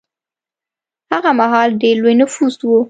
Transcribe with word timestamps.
هغه 1.11 1.31
مهال 1.39 1.69
ډېر 1.81 1.95
لوی 2.01 2.13
نفوس 2.21 2.55
و. 2.67 2.71